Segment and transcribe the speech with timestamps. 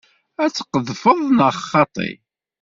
[0.43, 2.11] Ad tqedfeḍ neɣ xaṭi?